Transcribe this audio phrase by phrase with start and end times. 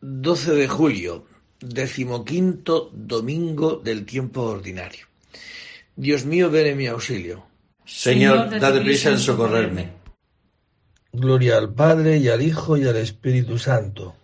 [0.00, 1.26] 12 de julio,
[1.60, 5.06] decimoquinto domingo del tiempo ordinario.
[5.96, 7.44] Dios mío, ven en mi auxilio.
[7.84, 9.90] Señor, date prisa en socorrerme.
[11.12, 14.14] Gloria al Padre y al Hijo y al Espíritu Santo.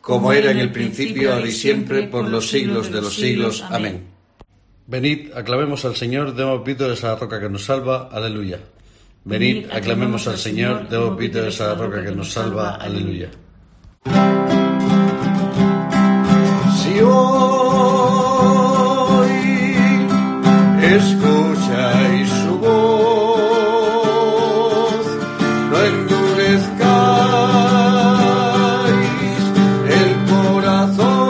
[0.00, 3.64] Como era en el principio, ahora y siempre, por los siglos de los siglos.
[3.70, 4.04] Amén.
[4.86, 8.10] Venid, aclamemos al Señor, demos vítores a la roca que nos salva.
[8.12, 8.58] Aleluya.
[9.24, 12.74] Venid, aclamemos al Señor, demos vítores a la roca que nos salva.
[12.74, 13.30] Aleluya.
[17.06, 18.06] Hoy
[20.82, 23.94] escucháis su voz,
[25.70, 26.84] no endurezcáis
[30.00, 31.24] el corazón.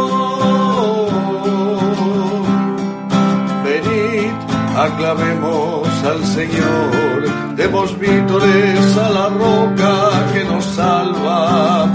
[3.64, 4.32] Venid,
[4.76, 7.18] aclamemos al Señor,
[7.56, 9.92] demos vítores a la roca
[10.32, 11.88] que nos salva.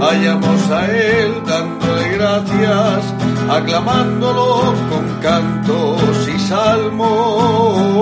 [0.00, 3.14] Vayamos a Él dándole gracias,
[3.56, 7.92] aclamándolo con cantos y salmos.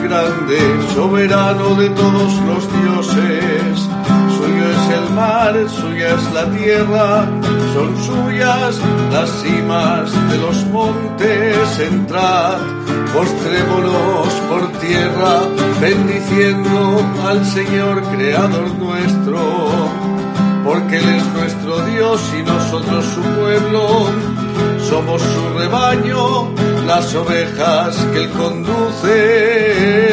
[0.00, 0.58] Grande,
[0.94, 3.88] soberano de todos los dioses.
[4.36, 7.26] Suyo es el mar, suya es la tierra,
[7.74, 8.80] son suyas
[9.12, 11.78] las cimas de los montes.
[11.80, 12.58] Entrad,
[13.12, 15.40] postrémonos por tierra,
[15.80, 20.12] bendiciendo al Señor Creador nuestro
[20.64, 24.06] porque Él es nuestro Dios y nosotros su pueblo.
[24.88, 26.54] Somos su rebaño,
[26.96, 30.12] las ovejas que Él conduce.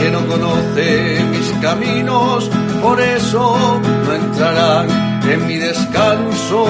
[0.00, 2.50] que no conoce mis caminos,
[2.82, 4.88] por eso no entrarán
[5.30, 6.64] en mi descanso.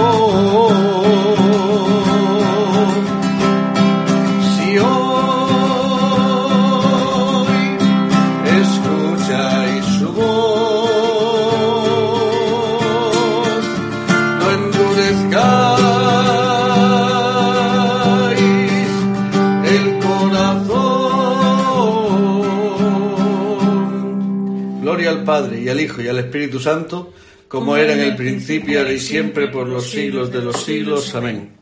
[25.30, 27.14] Padre y al Hijo y al Espíritu Santo,
[27.46, 31.14] como era en el principio, ahora y siempre, por los siglos de los siglos.
[31.14, 31.52] Amén.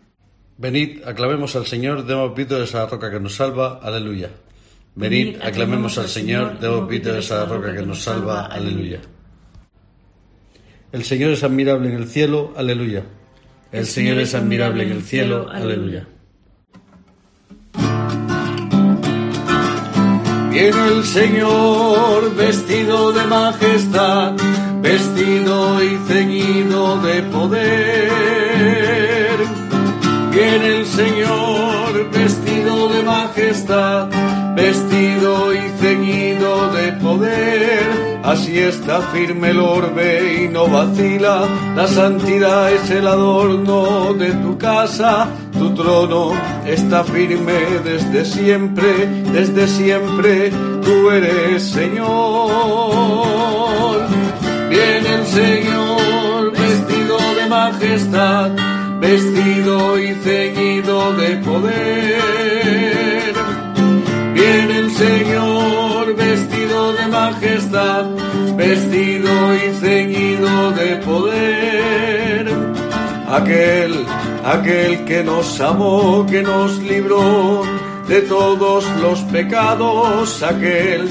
[0.57, 3.79] Venid, aclamemos al Señor, demos vítores a la roca que nos salva.
[3.83, 4.31] Aleluya.
[4.95, 8.47] Venid, aclamemos al Señor, demos vítores a la roca que nos salva.
[8.47, 9.03] Aleluya.
[10.91, 12.55] El Señor es admirable en el cielo.
[12.57, 13.03] Aleluya.
[13.71, 15.47] El Señor es admirable en el cielo.
[15.51, 16.09] Aleluya.
[20.61, 24.33] Viene el Señor vestido de majestad,
[24.81, 27.79] vestido y ceñido de poder.
[30.33, 34.09] Viene el Señor vestido de majestad,
[34.57, 38.19] vestido y ceñido de poder.
[38.25, 41.47] Así está firme el orbe y no vacila,
[41.77, 46.33] la santidad es el adorno de tu casa, tu trono
[46.67, 50.51] está firme desde siempre, desde siempre
[50.83, 52.89] tú eres Señor.
[54.71, 58.51] Viene el Señor vestido de majestad,
[59.01, 63.35] vestido y ceñido de poder.
[64.35, 68.05] Viene el Señor vestido de majestad,
[68.57, 72.49] vestido y ceñido de poder.
[73.31, 74.07] Aquel,
[74.53, 77.63] aquel que nos amó, que nos libró
[78.09, 81.09] de todos los pecados, aquel,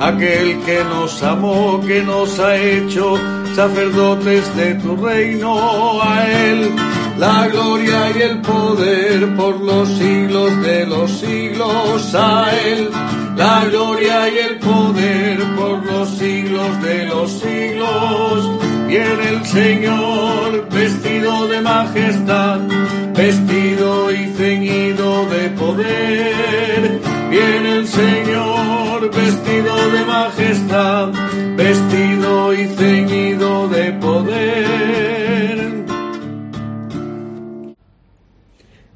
[0.00, 3.16] aquel que nos amó, que nos ha hecho
[3.56, 6.70] sacerdotes de tu reino, a él
[7.18, 12.90] la gloria y el poder por los siglos de los siglos, a él
[13.36, 18.75] la gloria y el poder por los siglos de los siglos.
[18.88, 22.60] Viene el Señor vestido de majestad,
[23.16, 27.00] vestido y ceñido de poder.
[27.30, 31.12] Viene el Señor vestido de majestad,
[31.56, 35.06] vestido y ceñido de poder.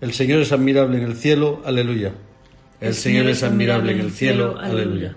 [0.01, 2.13] El Señor es admirable en el cielo, aleluya.
[2.81, 5.17] El Señor es admirable en el cielo, aleluya.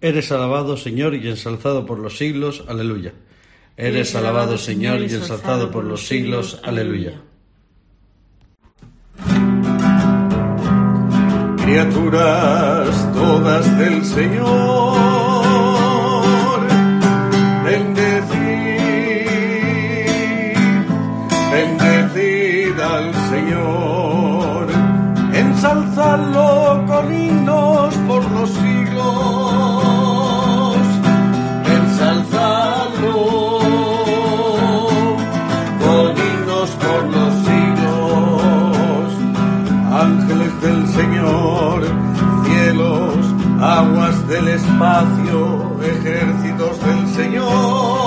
[0.00, 3.12] Eres alabado, Señor, y ensalzado por los siglos, aleluya.
[3.76, 7.20] Eres alabado, Señor, y ensalzado por los siglos, aleluya.
[11.62, 15.00] Criaturas todas del Señor,
[17.64, 18.50] bendecid,
[21.52, 24.66] bendecid al Señor,
[25.32, 26.49] ensalzadlo
[42.44, 43.16] Cielos,
[43.60, 47.99] aguas del espacio, ejércitos del Señor,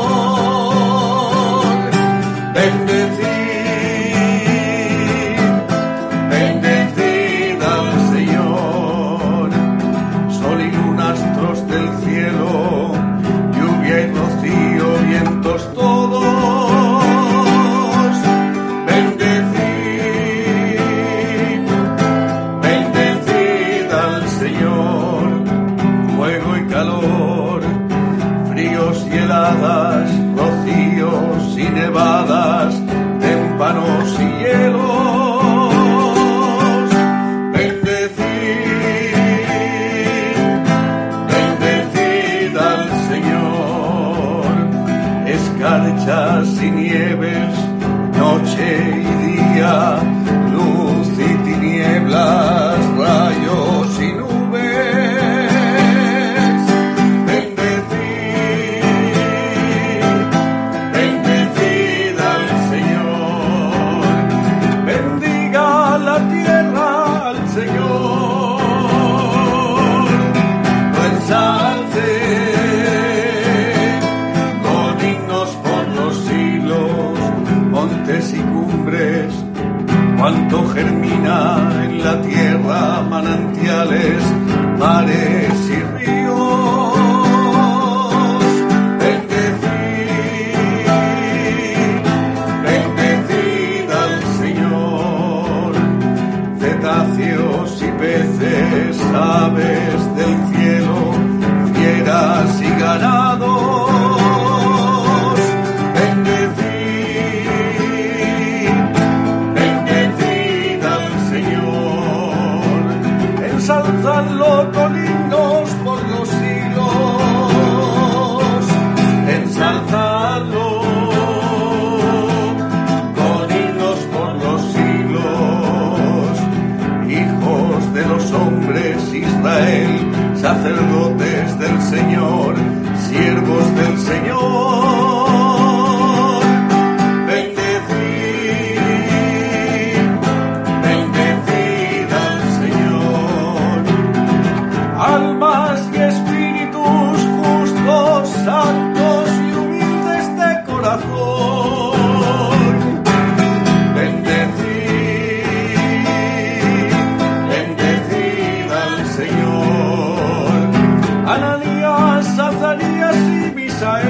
[162.24, 164.06] Ananías, Azarías y Misael.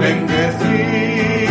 [0.00, 1.48] Bendecid,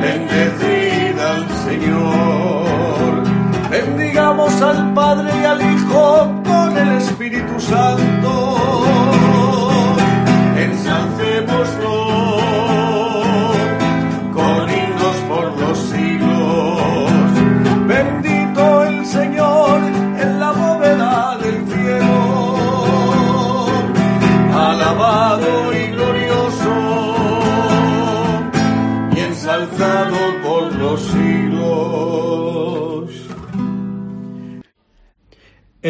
[0.00, 3.22] bendecid al Señor.
[3.70, 8.15] Bendigamos al Padre y al Hijo con el Espíritu Santo.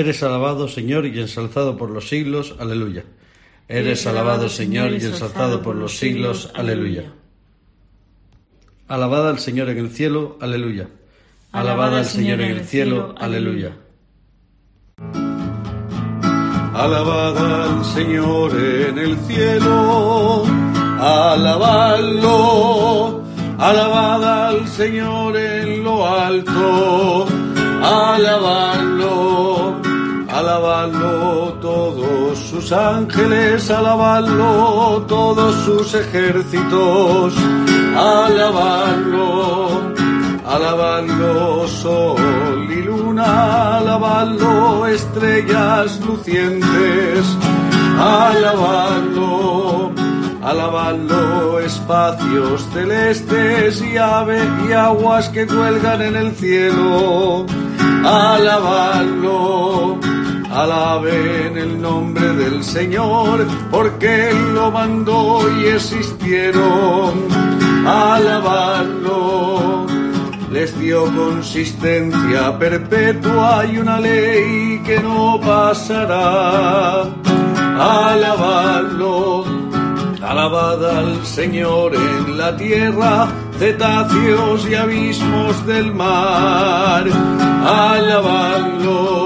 [0.07, 2.55] Eres alabado, Señor, y ensalzado por los siglos.
[2.61, 3.03] Aleluya.
[3.67, 6.53] Eres alabado, Señor, y ensalzado por los siglos.
[6.55, 7.13] Aleluya.
[8.87, 10.39] Alabada al Señor en el cielo.
[10.41, 10.87] Aleluya.
[11.51, 13.17] Alabada al Señor en el cielo.
[13.19, 13.73] Aleluya.
[16.73, 20.45] Alabada al Señor en el cielo,
[21.01, 22.31] alabadlo,
[23.59, 27.27] alabada al Señor en lo alto,
[27.83, 29.81] alabadlo,
[30.39, 37.33] alabadlo todos sus ángeles, alabadlo todos sus ejércitos,
[37.97, 39.95] alabadlo,
[40.45, 47.25] alabadlo sol y luna, alabadlo estrellas lucientes,
[47.99, 49.91] alabadlo,
[50.43, 57.47] alabadlo espacios celestes y ave y aguas que cuelgan en el cielo,
[58.05, 59.99] alabadlo.
[60.57, 67.13] Alaben el nombre del Señor, porque Él lo mandó y existieron.
[67.87, 69.87] Alabadlo
[70.57, 77.03] les dio consistencia perpetua y una ley que no pasará.
[77.79, 79.45] Alabadlo,
[80.23, 87.05] alabad al Señor en la tierra, cetáceos y abismos del mar.
[87.67, 89.26] Alabadlo,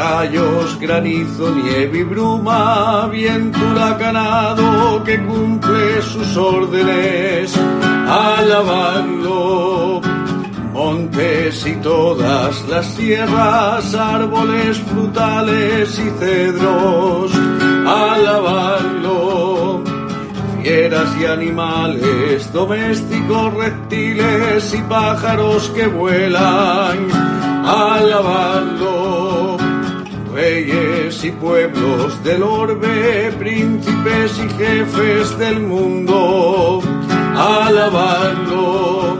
[0.00, 7.54] rayos, granizo, nieve y bruma, viento huracanado que cumple sus órdenes.
[8.08, 10.00] Alabadlo,
[10.72, 17.32] montes y todas las sierras, árboles frutales y cedros.
[17.86, 19.82] Alabadlo,
[20.62, 26.98] fieras y animales domésticos, reptiles y pájaros que vuelan.
[27.66, 29.29] Alabadlo,
[30.40, 36.80] reyes y pueblos del orbe, príncipes y jefes del mundo.
[37.36, 39.18] Alabadlo,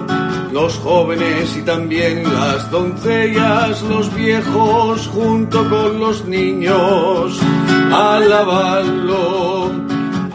[0.53, 7.39] los jóvenes y también las doncellas, los viejos junto con los niños.
[7.93, 9.71] Alabadlo,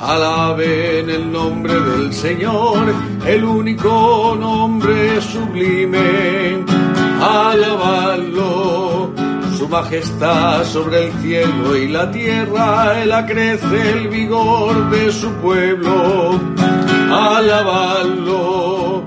[0.02, 2.94] alaben el nombre del Señor,
[3.26, 6.64] el único nombre sublime.
[7.22, 8.95] Alabadlo,
[9.66, 16.40] su majestad sobre el cielo y la tierra, él acrece el vigor de su pueblo.
[17.12, 19.04] Alabadlo,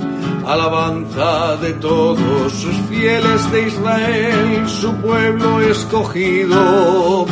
[0.46, 7.26] alabanza de todos sus fieles de Israel, su pueblo escogido.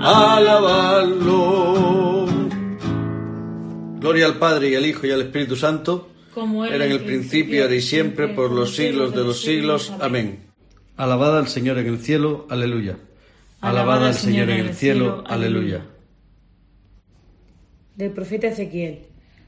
[0.00, 1.46] Alabadlo.
[3.98, 7.62] Gloria al Padre y al Hijo y al Espíritu Santo, como era en el principio,
[7.62, 9.92] ahora y siempre, por los siglos de los siglos.
[10.00, 10.49] Amén.
[11.00, 12.46] Alabada al Señor en el cielo.
[12.50, 12.98] Aleluya.
[13.62, 15.24] Alabada al Señor en el cielo.
[15.26, 15.80] Aleluya.
[17.96, 19.06] Del profeta Ezequiel.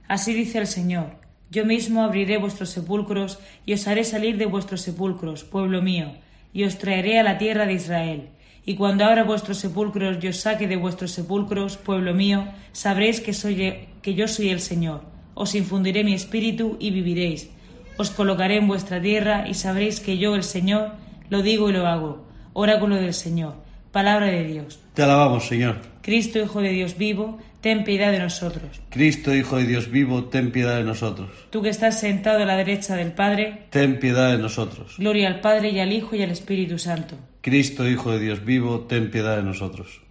[0.08, 1.08] Así dice el Señor.
[1.50, 6.14] Yo mismo abriré vuestros sepulcros y os haré salir de vuestros sepulcros, pueblo mío,
[6.54, 8.28] y os traeré a la tierra de Israel.
[8.64, 13.34] Y cuando abra vuestros sepulcros y os saque de vuestros sepulcros, pueblo mío, sabréis que,
[13.34, 15.02] soy, que yo soy el Señor.
[15.34, 17.50] Os infundiré mi espíritu y viviréis.
[17.98, 20.92] Os colocaré en vuestra tierra y sabréis que yo, el Señor,
[21.32, 22.26] lo digo y lo hago.
[22.52, 23.54] Oráculo del Señor.
[23.90, 24.78] Palabra de Dios.
[24.92, 25.80] Te alabamos, Señor.
[26.02, 28.82] Cristo, Hijo de Dios vivo, ten piedad de nosotros.
[28.90, 31.30] Cristo, Hijo de Dios vivo, ten piedad de nosotros.
[31.48, 34.96] Tú que estás sentado a la derecha del Padre, ten piedad de nosotros.
[34.98, 37.16] Gloria al Padre y al Hijo y al Espíritu Santo.
[37.40, 40.02] Cristo, Hijo de Dios vivo, ten piedad de nosotros.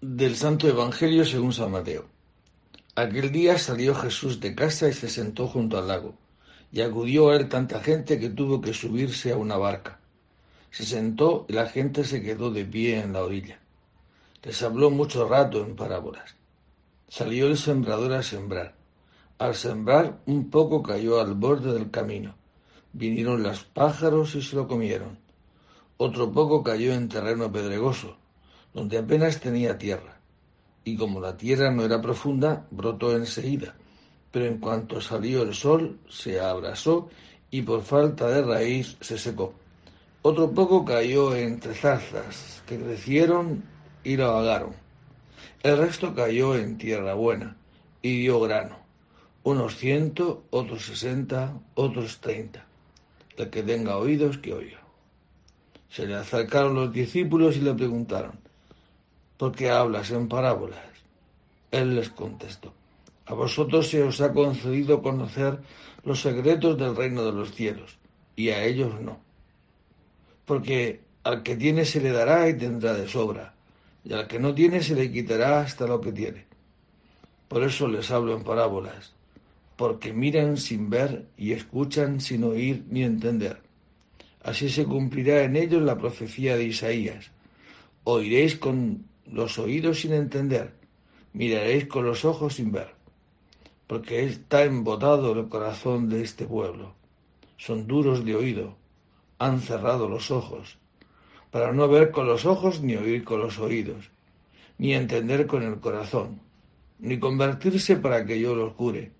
[0.00, 2.09] Del Santo Evangelio según San Mateo.
[2.96, 6.14] Aquel día salió Jesús de casa y se sentó junto al lago,
[6.72, 10.00] y acudió a él tanta gente que tuvo que subirse a una barca.
[10.72, 13.60] Se sentó y la gente se quedó de pie en la orilla.
[14.42, 16.34] Les habló mucho rato en parábolas.
[17.08, 18.74] Salió el sembrador a sembrar.
[19.38, 22.34] Al sembrar un poco cayó al borde del camino.
[22.92, 25.18] Vinieron los pájaros y se lo comieron.
[25.96, 28.16] Otro poco cayó en terreno pedregoso,
[28.74, 30.19] donde apenas tenía tierra.
[30.84, 33.74] Y como la tierra no era profunda, brotó enseguida.
[34.30, 37.08] Pero en cuanto salió el sol, se abrasó
[37.50, 39.54] y por falta de raíz se secó.
[40.22, 43.64] Otro poco cayó entre zarzas, que crecieron
[44.04, 44.74] y lo ahogaron.
[45.62, 47.56] El resto cayó en tierra buena
[48.02, 48.78] y dio grano,
[49.42, 52.66] unos ciento, otros sesenta, otros treinta.
[53.36, 54.80] El que tenga oídos, que oiga.
[55.88, 58.38] Se le acercaron los discípulos y le preguntaron,
[59.40, 60.84] ¿por qué hablas en parábolas?
[61.70, 62.74] Él les contestó,
[63.24, 65.58] a vosotros se os ha concedido conocer
[66.04, 67.96] los secretos del reino de los cielos,
[68.36, 69.18] y a ellos no.
[70.44, 73.54] Porque al que tiene se le dará y tendrá de sobra,
[74.04, 76.44] y al que no tiene se le quitará hasta lo que tiene.
[77.48, 79.14] Por eso les hablo en parábolas,
[79.76, 83.58] porque miran sin ver y escuchan sin oír ni entender.
[84.42, 87.30] Así se cumplirá en ellos la profecía de Isaías.
[88.04, 90.74] Oiréis con los oídos sin entender,
[91.32, 92.94] miraréis con los ojos sin ver,
[93.86, 96.94] porque está embotado el corazón de este pueblo.
[97.56, 98.76] Son duros de oído,
[99.38, 100.78] han cerrado los ojos,
[101.50, 104.10] para no ver con los ojos ni oír con los oídos,
[104.78, 106.40] ni entender con el corazón,
[106.98, 109.12] ni convertirse para que yo los cure.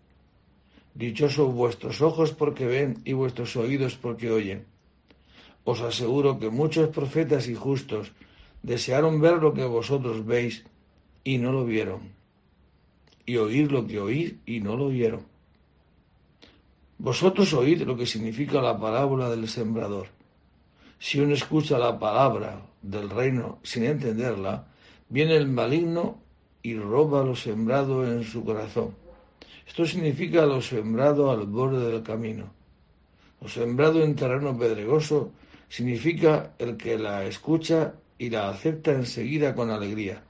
[0.94, 4.64] Dichosos vuestros ojos porque ven y vuestros oídos porque oyen.
[5.64, 8.12] Os aseguro que muchos profetas y justos
[8.62, 10.64] desearon ver lo que vosotros veis
[11.24, 12.12] y no lo vieron,
[13.26, 15.22] y oír lo que oís y no lo vieron.
[16.98, 20.08] Vosotros oíd lo que significa la parábola del sembrador.
[20.98, 24.68] Si uno escucha la palabra del reino sin entenderla,
[25.08, 26.20] viene el maligno
[26.62, 28.94] y roba lo sembrado en su corazón.
[29.66, 32.52] Esto significa lo sembrado al borde del camino.
[33.40, 35.32] Lo sembrado en terreno pedregoso
[35.68, 40.22] significa el que la escucha y la acepta enseguida con alegría,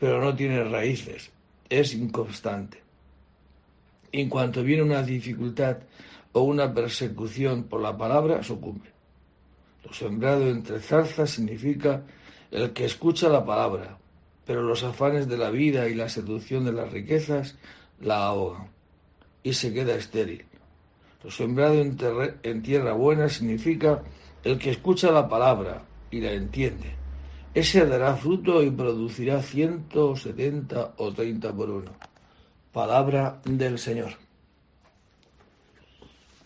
[0.00, 1.30] pero no tiene raíces,
[1.68, 2.82] es inconstante.
[4.12, 5.76] En cuanto viene una dificultad
[6.32, 8.88] o una persecución por la palabra, sucumbe.
[9.84, 12.02] Lo sembrado entre zarzas significa
[12.50, 13.98] el que escucha la palabra,
[14.46, 17.58] pero los afanes de la vida y la seducción de las riquezas
[18.00, 18.70] la ahogan
[19.42, 20.46] y se queda estéril.
[21.22, 21.98] Lo sembrado en,
[22.42, 24.02] en tierra buena significa
[24.44, 26.94] el que escucha la palabra y la entiende.
[27.54, 31.92] Ese dará fruto y producirá ciento setenta o treinta por uno.
[32.72, 34.12] Palabra del Señor.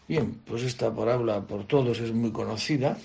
[0.07, 2.97] Bien, pues esta parábola por todos es muy conocida.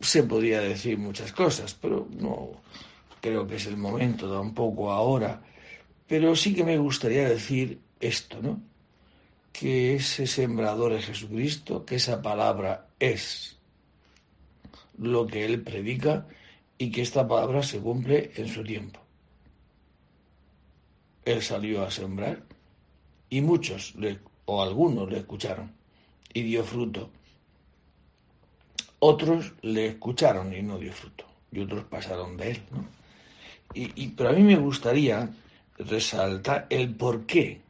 [0.00, 2.50] Se podría decir muchas cosas, pero no
[3.20, 5.42] creo que es el momento tampoco ahora.
[6.06, 8.62] Pero sí que me gustaría decir esto, ¿no?
[9.52, 13.57] Que ese sembrador es Jesucristo, que esa palabra es
[14.98, 16.26] lo que Él predica
[16.76, 19.00] y que esta palabra se cumple en su tiempo.
[21.24, 22.42] Él salió a sembrar
[23.28, 23.94] y muchos
[24.46, 25.72] o algunos le escucharon
[26.32, 27.10] y dio fruto.
[29.00, 31.24] Otros le escucharon y no dio fruto.
[31.52, 32.62] Y otros pasaron de él.
[33.74, 35.30] Y, pero a mí me gustaría
[35.78, 37.60] resaltar el por qué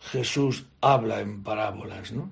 [0.00, 2.30] Jesús habla en parábolas, ¿no?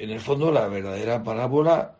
[0.00, 1.98] En el fondo, la verdadera parábola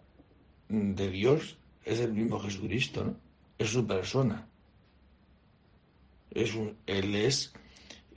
[0.70, 3.14] de Dios es el mismo Jesucristo, ¿no?
[3.58, 4.48] Es su persona.
[6.30, 6.50] Es
[6.86, 7.52] él es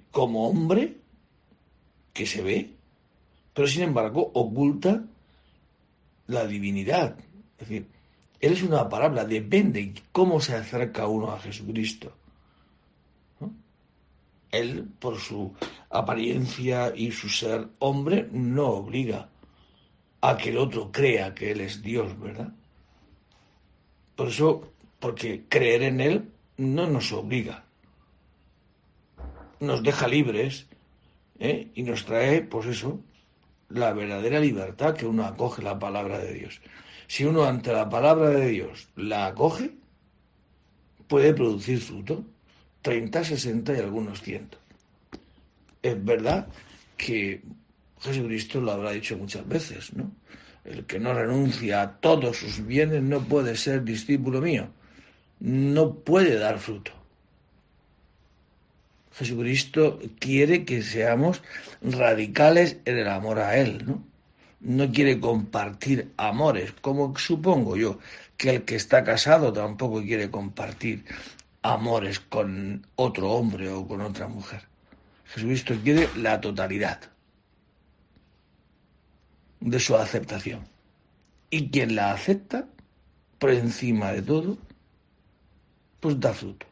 [0.09, 0.95] como hombre
[2.13, 2.69] que se ve,
[3.53, 5.03] pero sin embargo oculta
[6.27, 7.17] la divinidad.
[7.57, 7.85] Es decir,
[8.39, 12.09] Él es una palabra, depende cómo se acerca uno a Jesucristo.
[14.49, 15.53] Él, por su
[15.89, 19.32] apariencia y su ser hombre, no obliga
[20.25, 22.53] a que el otro crea que Él es Dios, ¿verdad?
[24.15, 27.65] Por eso, porque creer en Él no nos obliga,
[29.59, 30.67] nos deja libres
[31.39, 31.67] ¿eh?
[31.75, 33.01] y nos trae, pues eso,
[33.67, 36.61] la verdadera libertad que uno acoge la palabra de Dios.
[37.07, 39.71] Si uno ante la palabra de Dios la acoge,
[41.09, 42.23] puede producir fruto,
[42.81, 44.51] 30, 60 y algunos 100.
[45.81, 46.47] Es verdad
[46.95, 47.41] que
[48.03, 50.11] Jesucristo lo habrá dicho muchas veces, ¿no?
[50.65, 54.67] El que no renuncia a todos sus bienes no puede ser discípulo mío,
[55.39, 56.91] no puede dar fruto.
[59.13, 61.41] Jesucristo quiere que seamos
[61.81, 64.03] radicales en el amor a Él, ¿no?
[64.59, 67.99] No quiere compartir amores, como supongo yo
[68.37, 71.05] que el que está casado tampoco quiere compartir
[71.61, 74.61] amores con otro hombre o con otra mujer.
[75.25, 77.12] Jesucristo quiere la totalidad
[79.63, 80.67] de su aceptación.
[81.49, 82.67] Y quien la acepta,
[83.39, 84.57] por encima de todo,
[85.99, 86.65] pues da fruto.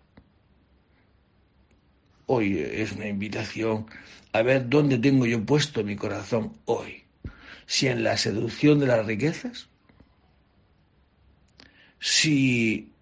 [2.26, 3.86] Hoy es una invitación
[4.34, 7.04] a ver dónde tengo yo puesto mi corazón hoy.
[7.66, 9.70] Si en la seducción de las riquezas,
[12.00, 12.94] si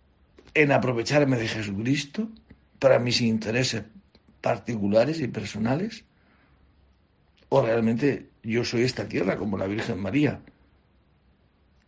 [0.53, 2.29] en aprovecharme de Jesucristo
[2.79, 3.83] para mis intereses
[4.41, 6.05] particulares y personales,
[7.49, 10.41] o realmente yo soy esta tierra como la Virgen María,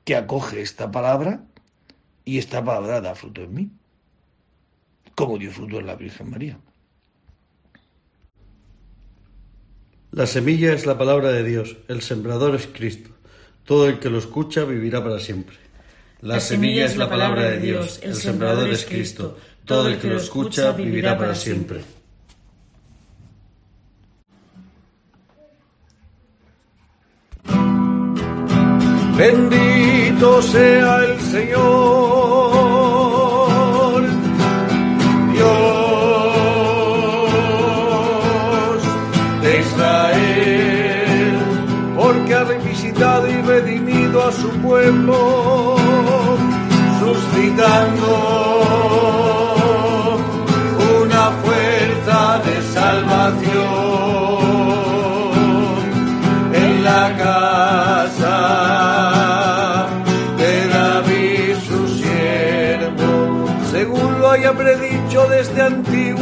[0.04, 1.46] que acoge esta palabra
[2.26, 3.70] y esta palabra da fruto en mí.
[5.16, 6.58] como dio fruto en la Virgen María.
[10.12, 13.12] La semilla es la palabra de Dios, el sembrador es Cristo.
[13.64, 15.58] Todo el que lo escucha vivirá para siempre.
[16.22, 19.38] La, semilla es la palabra de Dios, el sembrador es Cristo.
[19.66, 21.82] Todo el que lo escucha vivirá para siempre.
[29.22, 31.62] Bendito sea el Señor,
[35.32, 35.62] Dios
[39.44, 41.38] de Israel,
[41.96, 45.76] porque ha revisitado y redimido a su pueblo,
[47.00, 48.51] suscitando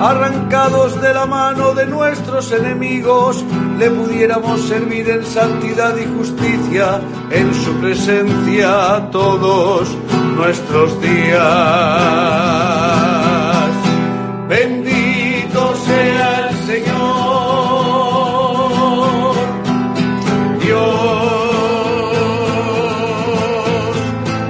[0.00, 3.44] arrancados de la mano de nuestros enemigos,
[3.78, 9.88] le pudiéramos servir en santidad y justicia en su presencia todos
[10.36, 11.40] nuestros días.
[14.48, 16.96] Bendito sea el Señor,
[20.60, 21.26] Dios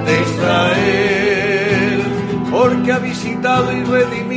[0.05, 2.03] de Israel,
[2.51, 4.36] porque ha visitado y redimido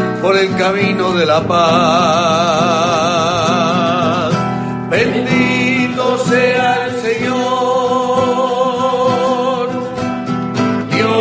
[0.21, 1.61] por el camino de la paz.
[4.89, 7.29] Bendito sea el Señor,
[10.91, 11.11] Dios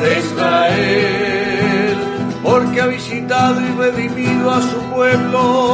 [0.00, 1.96] de Israel,
[2.42, 5.71] porque ha visitado y redimido a su pueblo,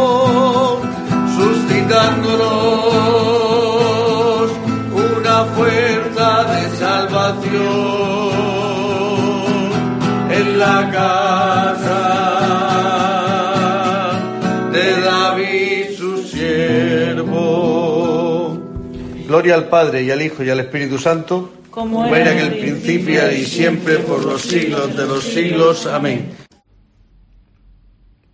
[19.28, 23.30] Gloria al Padre y al Hijo y al Espíritu Santo, Como era en el principio
[23.30, 25.84] y siempre por los siglos de los siglos.
[25.84, 26.30] Amén.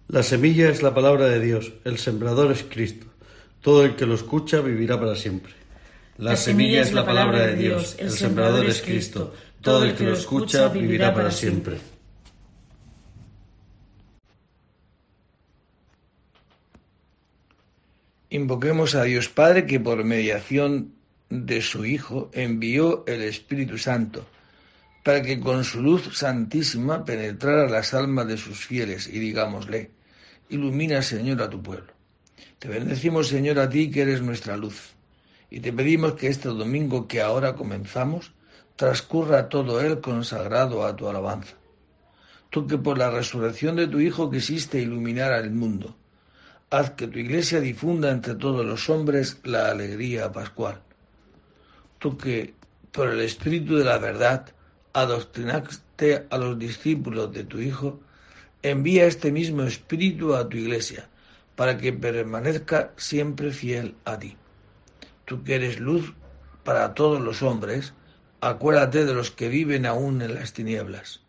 [0.06, 3.06] La semilla es la palabra de Dios, el sembrador es Cristo.
[3.60, 5.52] Todo el que lo escucha vivirá para siempre.
[6.16, 9.34] La semilla es la palabra de Dios, el sembrador es Cristo.
[9.62, 11.78] Todo el que lo escucha vivirá para siempre.
[18.34, 20.96] Invoquemos a Dios Padre que por mediación
[21.30, 24.26] de su Hijo envió el Espíritu Santo
[25.04, 29.92] para que con su luz santísima penetrara las almas de sus fieles y digámosle,
[30.48, 31.92] ilumina Señor a tu pueblo.
[32.58, 34.94] Te bendecimos Señor a ti que eres nuestra luz
[35.48, 38.32] y te pedimos que este domingo que ahora comenzamos
[38.74, 41.54] transcurra todo él consagrado a tu alabanza.
[42.50, 45.96] Tú que por la resurrección de tu Hijo quisiste iluminar al mundo,
[46.76, 50.80] haz que tu iglesia difunda entre todos los hombres la alegría pascual.
[52.00, 52.54] Tú que,
[52.90, 54.46] por el Espíritu de la verdad,
[54.92, 58.00] adoctrinaste a los discípulos de tu Hijo,
[58.62, 61.08] envía este mismo Espíritu a tu iglesia,
[61.54, 64.36] para que permanezca siempre fiel a ti.
[65.26, 66.12] Tú que eres luz
[66.64, 67.94] para todos los hombres,
[68.40, 71.20] acuérdate de los que viven aún en las tinieblas,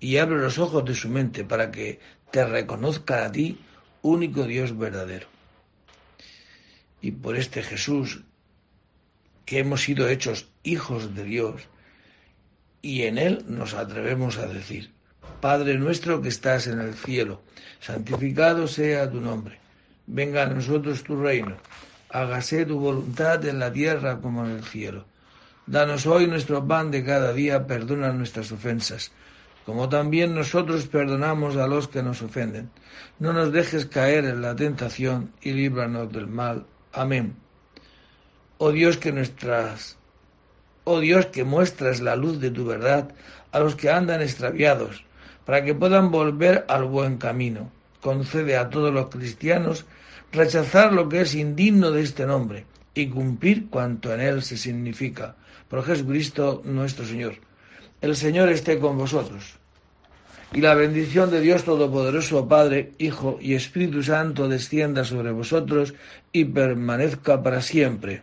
[0.00, 2.00] y abre los ojos de su mente para que
[2.32, 3.60] te reconozcan a ti
[4.02, 5.26] único Dios verdadero.
[7.02, 8.22] y por este Jesús
[9.44, 11.62] que hemos sido hechos hijos de Dios
[12.82, 14.90] y en Él nos atrevemos a decir,
[15.40, 17.42] Padre nuestro que estás en el cielo,
[17.80, 19.58] santificado sea tu nombre,
[20.06, 21.56] venga a nosotros tu reino,
[22.10, 25.06] hágase tu voluntad en la tierra como en el cielo.
[25.66, 29.12] Danos hoy nuestro pan de cada día, perdona nuestras ofensas,
[29.70, 32.70] como también nosotros perdonamos a los que nos ofenden.
[33.20, 36.66] No nos dejes caer en la tentación y líbranos del mal.
[36.92, 37.36] Amén.
[38.58, 39.96] Oh Dios que nuestras
[40.82, 43.14] oh Dios que muestras la luz de tu verdad
[43.52, 45.04] a los que andan extraviados,
[45.44, 47.70] para que puedan volver al buen camino.
[48.00, 49.86] Concede a todos los cristianos
[50.32, 55.36] rechazar lo que es indigno de este nombre y cumplir cuanto en él se significa.
[55.68, 57.34] Por Jesucristo nuestro Señor.
[58.00, 59.59] El Señor esté con vosotros.
[60.52, 65.94] Y la bendición de Dios Todopoderoso, Padre, Hijo y Espíritu Santo descienda sobre vosotros
[66.32, 68.22] y permanezca para siempre.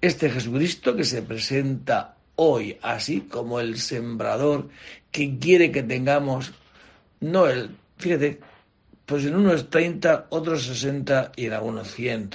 [0.00, 4.68] Este Jesucristo que se presenta hoy así como el sembrador
[5.10, 6.52] que quiere que tengamos,
[7.18, 8.38] no el, fíjate,
[9.04, 12.30] pues en unos 30, otros 60 y en algunos 100.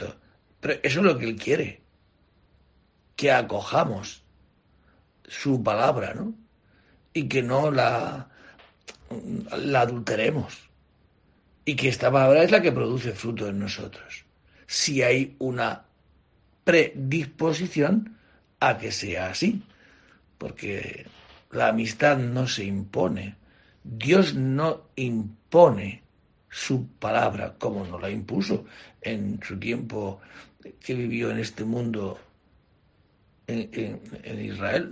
[0.59, 1.81] Pero eso es lo que Él quiere,
[3.15, 4.21] que acojamos
[5.25, 6.33] su palabra, ¿no?
[7.13, 8.27] Y que no la,
[9.57, 10.69] la adulteremos.
[11.65, 14.25] Y que esta palabra es la que produce fruto en nosotros.
[14.67, 15.85] Si hay una
[16.63, 18.17] predisposición
[18.59, 19.61] a que sea así.
[20.37, 21.05] Porque
[21.51, 23.35] la amistad no se impone.
[23.83, 26.03] Dios no impone
[26.49, 28.65] su palabra como no la impuso
[29.01, 30.21] en su tiempo
[30.79, 32.19] que vivió en este mundo
[33.47, 34.89] en, Israel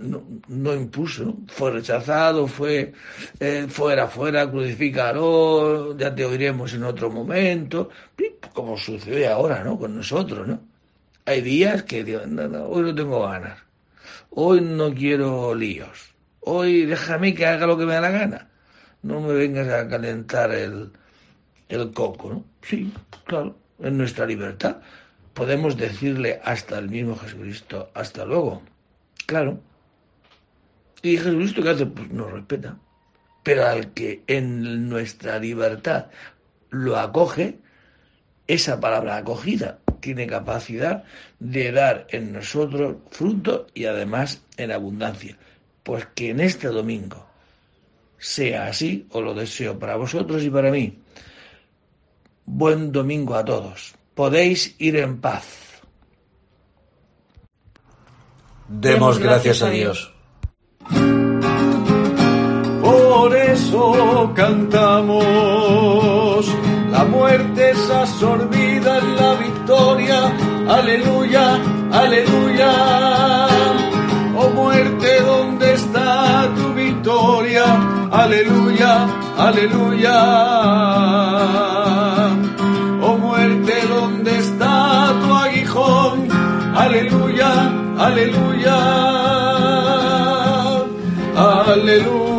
[0.48, 2.92] no, impuso, fue rechazado, fue
[3.40, 7.90] eh, fuera, fuera, crucifícalo, ya te oiremos en otro momento,
[8.52, 9.78] como sucede ahora, ¿no?
[9.78, 10.60] Con nosotros, ¿no?
[11.24, 13.58] Hay días que hoy no tengo ganas,
[14.30, 18.48] hoy no quiero líos, hoy déjame que haga lo que me da la gana,
[19.02, 20.92] no me vengas a calentar el,
[21.68, 22.44] el coco, ¿no?
[22.62, 22.92] Sí,
[23.24, 24.76] claro, es nuestra libertad
[25.34, 28.62] podemos decirle hasta el mismo Jesucristo, hasta luego.
[29.26, 29.60] Claro.
[31.02, 31.86] Y Jesucristo, ¿qué hace?
[31.86, 32.78] Pues nos respeta.
[33.42, 36.06] Pero al que en nuestra libertad
[36.70, 37.58] lo acoge,
[38.46, 41.04] esa palabra acogida tiene capacidad
[41.38, 45.36] de dar en nosotros fruto y además en abundancia.
[45.82, 47.26] Pues que en este domingo
[48.18, 50.98] sea así, os lo deseo para vosotros y para mí.
[52.44, 55.82] Buen domingo a todos podéis ir en paz.
[58.68, 60.12] Demos gracias a Dios.
[62.82, 65.24] Por eso cantamos,
[66.90, 70.32] la muerte es absorbida en la victoria,
[70.68, 71.60] aleluya,
[71.92, 72.72] aleluya.
[74.36, 77.64] Oh muerte, ¿dónde está tu victoria?
[78.10, 79.06] Aleluya,
[79.38, 79.38] aleluya.
[79.38, 82.21] aleluya,
[88.12, 88.78] aleluya,
[91.34, 92.31] aleluya,